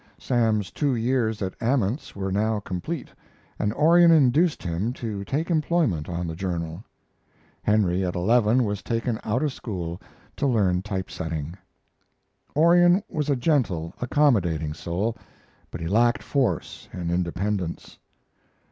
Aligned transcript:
Sam's 0.17 0.71
two 0.71 0.95
years 0.95 1.43
at 1.43 1.53
Ament's 1.61 2.15
were 2.15 2.31
now 2.31 2.59
complete, 2.59 3.09
and 3.59 3.71
Orion 3.73 4.09
induced 4.09 4.63
him 4.63 4.93
to 4.93 5.23
take 5.23 5.51
employment 5.51 6.09
on 6.09 6.25
the 6.25 6.35
Journal. 6.35 6.83
Henry 7.61 8.03
at 8.03 8.15
eleven 8.15 8.63
was 8.63 8.81
taken 8.81 9.19
out 9.23 9.43
of 9.43 9.53
school 9.53 10.01
to 10.37 10.47
learn 10.47 10.81
typesetting. 10.81 11.55
Orion 12.55 13.03
was 13.09 13.29
a 13.29 13.35
gentle, 13.35 13.93
accommodating 14.01 14.73
soul, 14.73 15.15
but 15.69 15.79
he 15.81 15.87
lacked 15.87 16.23
force 16.23 16.89
and 16.91 17.11
independence. 17.11 17.99